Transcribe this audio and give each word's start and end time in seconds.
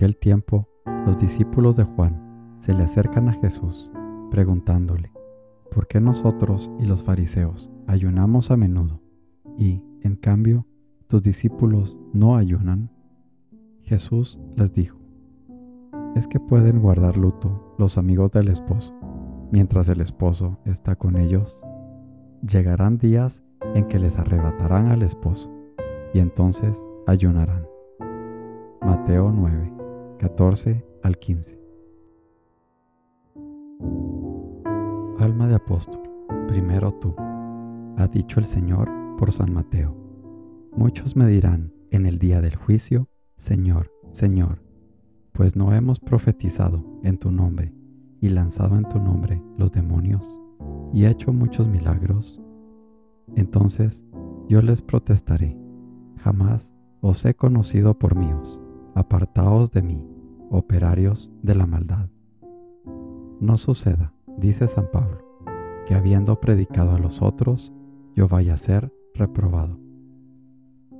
Aquel 0.00 0.16
tiempo, 0.16 0.66
los 1.04 1.18
discípulos 1.18 1.76
de 1.76 1.84
Juan 1.84 2.56
se 2.58 2.72
le 2.72 2.84
acercan 2.84 3.28
a 3.28 3.34
Jesús, 3.34 3.92
preguntándole, 4.30 5.12
¿por 5.70 5.88
qué 5.88 6.00
nosotros 6.00 6.70
y 6.78 6.86
los 6.86 7.02
fariseos 7.02 7.70
ayunamos 7.86 8.50
a 8.50 8.56
menudo 8.56 9.02
y, 9.58 9.82
en 10.00 10.16
cambio, 10.16 10.64
tus 11.06 11.20
discípulos 11.20 11.98
no 12.14 12.36
ayunan? 12.36 12.88
Jesús 13.82 14.40
les 14.56 14.72
dijo, 14.72 14.98
es 16.14 16.26
que 16.26 16.40
pueden 16.40 16.80
guardar 16.80 17.18
luto 17.18 17.74
los 17.76 17.98
amigos 17.98 18.30
del 18.30 18.48
esposo 18.48 18.94
mientras 19.52 19.86
el 19.90 20.00
esposo 20.00 20.56
está 20.64 20.96
con 20.96 21.18
ellos. 21.18 21.62
Llegarán 22.40 22.96
días 22.96 23.44
en 23.74 23.86
que 23.86 23.98
les 23.98 24.16
arrebatarán 24.16 24.86
al 24.86 25.02
esposo 25.02 25.50
y 26.14 26.20
entonces 26.20 26.86
ayunarán. 27.06 27.66
Mateo 28.80 29.30
9, 29.30 29.79
14 30.20 30.84
al 31.02 31.16
15. 31.16 31.58
Alma 35.18 35.48
de 35.48 35.54
apóstol, 35.54 36.02
primero 36.46 36.92
tú, 36.92 37.14
ha 37.96 38.06
dicho 38.12 38.38
el 38.38 38.44
Señor 38.44 38.90
por 39.16 39.32
San 39.32 39.50
Mateo. 39.54 39.96
Muchos 40.76 41.16
me 41.16 41.26
dirán 41.26 41.72
en 41.90 42.04
el 42.04 42.18
día 42.18 42.42
del 42.42 42.54
juicio, 42.54 43.08
Señor, 43.38 43.90
Señor, 44.12 44.62
pues 45.32 45.56
no 45.56 45.72
hemos 45.72 46.00
profetizado 46.00 46.84
en 47.02 47.16
tu 47.16 47.30
nombre 47.30 47.72
y 48.20 48.28
lanzado 48.28 48.76
en 48.76 48.86
tu 48.86 48.98
nombre 48.98 49.42
los 49.56 49.72
demonios 49.72 50.38
y 50.92 51.06
hecho 51.06 51.32
muchos 51.32 51.66
milagros. 51.66 52.38
Entonces 53.36 54.04
yo 54.50 54.60
les 54.60 54.82
protestaré, 54.82 55.56
jamás 56.18 56.74
os 57.00 57.24
he 57.24 57.32
conocido 57.32 57.98
por 57.98 58.16
míos 58.16 58.60
apartaos 58.94 59.70
de 59.70 59.82
mí, 59.82 60.04
operarios 60.50 61.30
de 61.42 61.54
la 61.54 61.66
maldad. 61.66 62.08
No 63.40 63.56
suceda, 63.56 64.12
dice 64.36 64.68
San 64.68 64.90
Pablo, 64.90 65.24
que 65.86 65.94
habiendo 65.94 66.40
predicado 66.40 66.92
a 66.92 66.98
los 66.98 67.22
otros, 67.22 67.72
yo 68.14 68.28
vaya 68.28 68.54
a 68.54 68.58
ser 68.58 68.92
reprobado. 69.14 69.78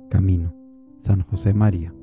Camino, 0.09 0.53
San 0.99 1.21
José 1.23 1.53
María. 1.53 1.93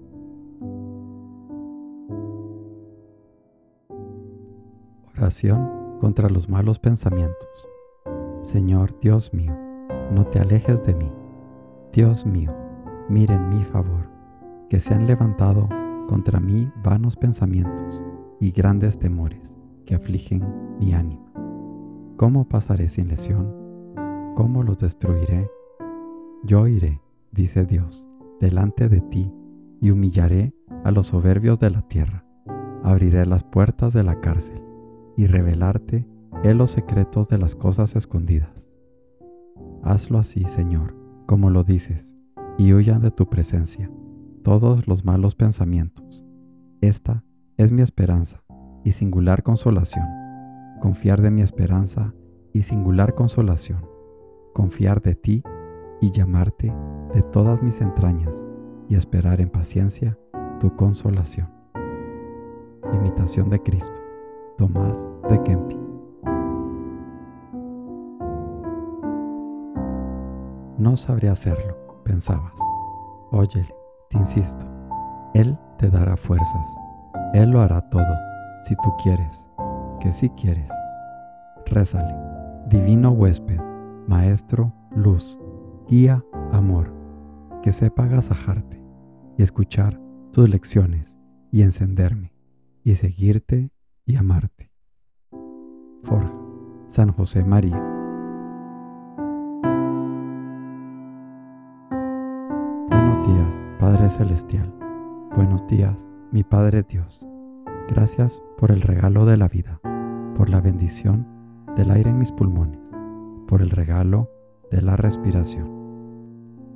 Oración 5.17 5.99
contra 6.01 6.29
los 6.29 6.49
malos 6.49 6.79
pensamientos. 6.79 7.69
Señor 8.43 8.99
Dios 9.01 9.35
mío, 9.35 9.57
no 10.13 10.27
te 10.27 10.39
alejes 10.39 10.85
de 10.85 10.95
mí. 10.95 11.11
Dios 11.93 12.25
mío, 12.25 12.55
mire 13.09 13.35
en 13.35 13.49
mi 13.49 13.65
favor 13.65 14.18
que 14.69 14.81
se 14.81 14.95
han 14.95 15.07
levantado 15.07 15.69
contra 16.09 16.41
mí 16.41 16.71
vanos 16.83 17.17
pensamientos 17.17 18.03
y 18.41 18.51
grandes 18.51 18.99
temores 18.99 19.55
que 19.87 19.95
afligen 19.95 20.45
mi 20.79 20.93
ánima. 20.93 21.25
¿Cómo 22.17 22.49
pasaré 22.49 22.89
sin 22.89 23.09
lesión? 23.09 23.55
¿Cómo 24.35 24.63
los 24.63 24.79
destruiré? 24.79 25.51
Yo 26.45 26.67
iré, 26.67 27.01
dice 27.33 27.65
Dios, 27.65 28.07
delante 28.41 28.89
de 28.89 29.01
ti 29.01 29.33
y 29.81 29.91
humillaré 29.91 30.55
a 30.85 30.91
los 30.91 31.09
soberbios 31.09 31.59
de 31.59 31.71
la 31.71 31.83
tierra. 31.83 32.25
Abriré 32.83 33.25
las 33.27 33.45
puertas 33.45 33.93
de 33.93 34.03
la 34.03 34.21
cárcel 34.21 34.63
y 35.17 35.27
revelarte 35.27 36.07
en 36.45 36.59
los 36.59 36.73
secretos 36.73 37.29
de 37.29 37.39
las 37.39 37.57
cosas 37.57 37.97
escondidas. 37.97 38.69
Hazlo 39.83 40.19
así, 40.19 40.45
Señor, 40.45 40.95
como 41.27 41.51
lo 41.51 41.65
dices, 41.65 42.17
y 42.57 42.73
huyan 42.75 43.01
de 43.01 43.11
tu 43.11 43.29
presencia 43.29 43.91
todos 44.49 44.89
los 44.89 45.05
malos 45.05 45.35
pensamientos. 45.35 46.25
Esta 46.81 47.23
es 47.59 47.71
mi 47.71 47.83
esperanza 47.83 48.43
y 48.83 48.93
singular 48.93 49.43
consolación. 49.43 50.07
Confiar 50.81 51.21
de 51.21 51.31
mi 51.31 51.43
esperanza 51.43 52.15
y 52.55 52.63
singular 52.63 53.15
consolación. 53.15 53.87
Confiar 54.55 55.03
de 55.03 55.15
ti 55.15 55.43
y 56.01 56.13
llamarte 56.13 56.75
de 57.13 57.21
todas 57.25 57.63
mis 57.63 57.83
entrañas 57.83 58.43
y 58.89 58.95
esperar 58.95 59.43
en 59.43 59.51
paciencia 59.51 60.19
tu 60.61 60.75
consolación. 60.77 61.51
Imitación 62.95 63.51
de 63.51 63.63
Cristo. 63.63 64.01
Tomás 64.57 65.11
de 65.29 65.43
Kempis. 65.43 65.77
No 70.79 70.97
sabría 70.97 71.33
hacerlo, 71.33 71.77
pensabas. 72.03 72.59
Óyele, 73.31 73.78
te 74.11 74.19
insisto, 74.19 74.67
Él 75.35 75.59
te 75.79 75.91
dará 75.91 76.17
fuerzas. 76.17 76.69
Él 77.35 77.51
lo 77.51 77.61
hará 77.61 77.83
todo, 77.91 78.15
si 78.63 78.75
tú 78.77 78.91
quieres, 79.03 79.49
que 80.01 80.13
si 80.13 80.31
quieres. 80.31 80.71
Rézale, 81.67 82.15
divino 82.69 83.11
huésped, 83.11 83.61
maestro, 84.07 84.73
luz, 84.95 85.39
guía, 85.89 86.25
amor, 86.53 86.93
que 87.63 87.73
sepa 87.73 88.05
agasajarte 88.05 88.83
y 89.37 89.43
escuchar 89.43 90.01
tus 90.33 90.49
lecciones 90.49 91.17
y 91.51 91.63
encenderme 91.63 92.33
y 92.83 92.95
seguirte 92.95 93.71
y 94.07 94.17
amarte. 94.17 94.71
Forja, 96.05 96.33
San 96.89 97.13
José 97.13 97.45
María. 97.45 97.88
Padre 103.79 104.11
Celestial, 104.11 104.75
buenos 105.37 105.67
días, 105.67 106.11
mi 106.33 106.43
Padre 106.43 106.83
Dios. 106.83 107.27
Gracias 107.89 108.43
por 108.57 108.71
el 108.71 108.81
regalo 108.81 109.25
de 109.25 109.37
la 109.37 109.49
vida, 109.49 109.81
por 110.37 110.49
la 110.49 110.61
bendición 110.61 111.27
del 111.77 111.91
aire 111.91 112.11
en 112.11 112.19
mis 112.19 112.33
pulmones, 112.33 112.91
por 113.47 113.63
el 113.63 113.71
regalo 113.71 114.31
de 114.71 114.83
la 114.83 114.97
respiración. 114.97 115.69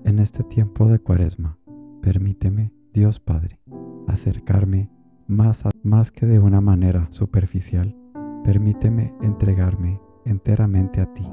En 0.04 0.18
este 0.18 0.44
tiempo 0.44 0.86
de 0.86 1.00
cuaresma, 1.00 1.58
permíteme, 2.02 2.72
Dios 2.92 3.18
Padre, 3.18 3.58
acercarme 4.06 4.90
más, 5.26 5.64
más 5.82 6.12
que 6.12 6.26
de 6.26 6.38
una 6.38 6.60
manera 6.60 7.08
superficial, 7.10 7.96
permíteme 8.44 9.14
entregarme 9.22 10.00
enteramente 10.24 11.00
a 11.00 11.12
ti, 11.12 11.26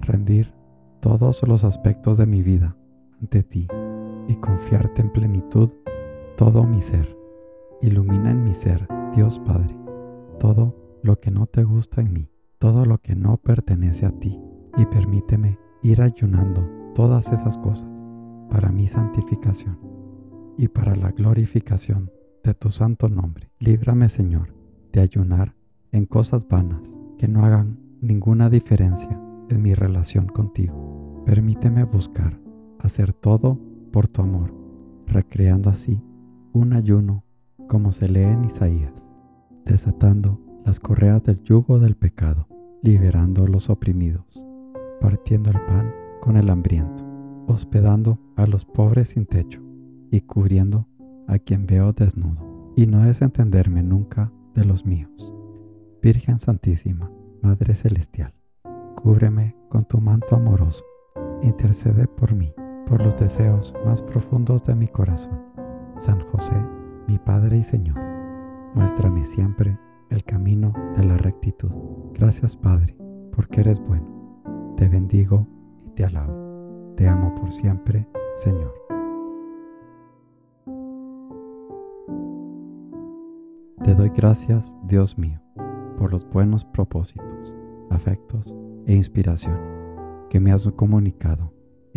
rendir 0.00 0.54
todos 1.00 1.46
los 1.46 1.64
aspectos 1.64 2.16
de 2.16 2.26
mi 2.26 2.42
vida 2.42 2.76
ante 3.20 3.42
ti 3.42 3.68
y 4.28 4.36
confiarte 4.36 5.02
en 5.02 5.10
plenitud 5.10 5.70
todo 6.36 6.62
mi 6.62 6.80
ser. 6.80 7.16
Ilumina 7.82 8.30
en 8.30 8.44
mi 8.44 8.54
ser, 8.54 8.86
Dios 9.14 9.40
Padre, 9.40 9.76
todo 10.38 10.76
lo 11.02 11.18
que 11.18 11.32
no 11.32 11.46
te 11.46 11.64
gusta 11.64 12.00
en 12.00 12.12
mí, 12.12 12.30
todo 12.58 12.84
lo 12.84 12.98
que 12.98 13.16
no 13.16 13.38
pertenece 13.38 14.06
a 14.06 14.12
ti, 14.12 14.38
y 14.76 14.86
permíteme 14.86 15.58
ir 15.82 16.02
ayunando 16.02 16.68
todas 16.94 17.32
esas 17.32 17.58
cosas 17.58 17.90
para 18.50 18.70
mi 18.70 18.86
santificación 18.86 19.78
y 20.56 20.68
para 20.68 20.94
la 20.94 21.10
glorificación 21.12 22.10
de 22.44 22.54
tu 22.54 22.70
santo 22.70 23.08
nombre. 23.08 23.50
Líbrame, 23.58 24.08
Señor, 24.08 24.54
de 24.92 25.00
ayunar 25.00 25.54
en 25.92 26.06
cosas 26.06 26.46
vanas 26.48 26.98
que 27.18 27.28
no 27.28 27.44
hagan 27.44 27.78
ninguna 28.00 28.50
diferencia 28.50 29.20
en 29.48 29.62
mi 29.62 29.74
relación 29.74 30.26
contigo. 30.26 31.22
Permíteme 31.24 31.84
buscar 31.84 32.38
hacer 32.80 33.12
todo 33.12 33.58
por 33.88 34.08
tu 34.08 34.22
amor, 34.22 34.52
recreando 35.06 35.70
así 35.70 36.02
un 36.52 36.72
ayuno 36.72 37.24
como 37.68 37.92
se 37.92 38.08
lee 38.08 38.22
en 38.22 38.44
Isaías, 38.44 39.08
desatando 39.64 40.40
las 40.64 40.80
correas 40.80 41.22
del 41.22 41.42
yugo 41.42 41.78
del 41.78 41.96
pecado, 41.96 42.46
liberando 42.82 43.46
los 43.46 43.70
oprimidos, 43.70 44.44
partiendo 45.00 45.50
el 45.50 45.60
pan 45.66 45.92
con 46.20 46.36
el 46.36 46.50
hambriento, 46.50 47.04
hospedando 47.46 48.18
a 48.36 48.46
los 48.46 48.64
pobres 48.64 49.10
sin 49.10 49.26
techo 49.26 49.60
y 50.10 50.20
cubriendo 50.22 50.86
a 51.26 51.38
quien 51.38 51.66
veo 51.66 51.92
desnudo. 51.92 52.72
Y 52.76 52.86
no 52.86 53.04
es 53.04 53.22
entenderme 53.22 53.82
nunca 53.82 54.32
de 54.54 54.64
los 54.64 54.86
míos. 54.86 55.34
Virgen 56.00 56.38
Santísima, 56.38 57.10
Madre 57.42 57.74
Celestial, 57.74 58.32
cúbreme 58.94 59.56
con 59.68 59.84
tu 59.84 60.00
manto 60.00 60.36
amoroso, 60.36 60.84
intercede 61.42 62.06
por 62.06 62.34
mí 62.34 62.52
por 62.88 63.02
los 63.02 63.16
deseos 63.18 63.74
más 63.84 64.00
profundos 64.00 64.64
de 64.64 64.74
mi 64.74 64.88
corazón. 64.88 65.38
San 65.98 66.20
José, 66.30 66.54
mi 67.06 67.18
Padre 67.18 67.58
y 67.58 67.62
Señor, 67.62 67.98
muéstrame 68.74 69.26
siempre 69.26 69.78
el 70.10 70.24
camino 70.24 70.72
de 70.96 71.04
la 71.04 71.18
rectitud. 71.18 71.70
Gracias 72.14 72.56
Padre, 72.56 72.96
porque 73.36 73.60
eres 73.60 73.78
bueno. 73.78 74.06
Te 74.76 74.88
bendigo 74.88 75.46
y 75.84 75.90
te 75.90 76.04
alabo. 76.04 76.94
Te 76.96 77.06
amo 77.06 77.34
por 77.34 77.52
siempre, 77.52 78.08
Señor. 78.36 78.72
Te 83.84 83.94
doy 83.94 84.10
gracias, 84.10 84.74
Dios 84.84 85.18
mío, 85.18 85.40
por 85.98 86.10
los 86.10 86.28
buenos 86.30 86.64
propósitos, 86.64 87.54
afectos 87.90 88.54
e 88.86 88.94
inspiraciones 88.94 89.86
que 90.30 90.40
me 90.40 90.52
has 90.52 90.66
comunicado 90.76 91.57